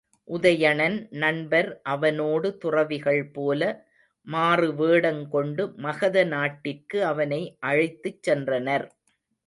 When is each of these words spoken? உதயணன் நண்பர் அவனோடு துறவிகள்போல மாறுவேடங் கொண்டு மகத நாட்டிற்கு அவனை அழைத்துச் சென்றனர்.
உதயணன் 0.27 0.95
நண்பர் 1.15 1.69
அவனோடு 1.85 2.57
துறவிகள்போல 2.63 3.61
மாறுவேடங் 4.27 5.23
கொண்டு 5.27 5.65
மகத 5.77 6.23
நாட்டிற்கு 6.27 6.99
அவனை 7.05 7.41
அழைத்துச் 7.59 8.21
சென்றனர். 8.23 8.87